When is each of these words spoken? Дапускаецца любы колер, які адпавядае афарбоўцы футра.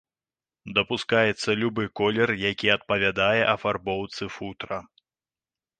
Дапускаецца 0.77 1.49
любы 1.65 1.83
колер, 2.01 2.29
які 2.51 2.67
адпавядае 2.77 3.41
афарбоўцы 3.55 4.23
футра. 4.39 4.83